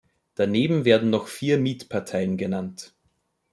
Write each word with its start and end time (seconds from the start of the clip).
Daneben 0.33 0.83
werden 0.83 1.11
noch 1.11 1.27
vier 1.27 1.59
Mietparteien 1.59 2.35
genannt. 2.35 2.95